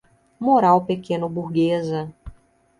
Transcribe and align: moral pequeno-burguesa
moral 0.39 0.81
pequeno-burguesa 0.89 2.09